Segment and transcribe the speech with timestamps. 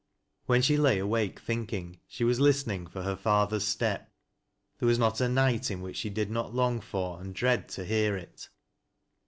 [0.47, 4.11] When she lay awake thinking, she was list ening for her father's step.
[4.79, 7.85] There wrs not a night in which she did not long for, and dread to
[7.85, 8.49] hear it.